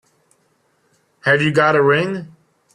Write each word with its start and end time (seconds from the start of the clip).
Have 1.25 1.43
you 1.43 1.53
got 1.53 1.75
a 1.75 1.83
ring? 1.83 2.35